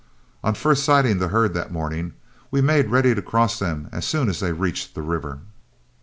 On 0.43 0.55
first 0.55 0.83
sighting 0.83 1.19
the 1.19 1.27
herd 1.27 1.53
that 1.53 1.71
morning, 1.71 2.13
we 2.49 2.59
made 2.59 2.89
ready 2.89 3.13
to 3.13 3.21
cross 3.21 3.59
them 3.59 3.87
as 3.91 4.03
soon 4.03 4.29
as 4.29 4.39
they 4.39 4.51
reached 4.51 4.95
the 4.95 5.03
river. 5.03 5.41